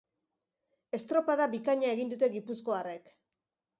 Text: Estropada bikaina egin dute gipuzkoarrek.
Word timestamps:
Estropada 0.99 1.47
bikaina 1.53 1.91
egin 1.93 2.11
dute 2.15 2.31
gipuzkoarrek. 2.39 3.13